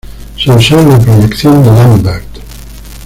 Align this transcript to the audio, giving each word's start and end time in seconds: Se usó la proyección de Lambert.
Se 0.35 0.49
usó 0.49 0.81
la 0.81 0.97
proyección 0.97 1.63
de 1.63 1.71
Lambert. 1.71 2.27